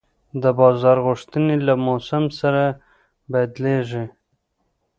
[0.41, 2.63] د بازار غوښتنې له موسم سره
[3.31, 4.05] بدلېږي.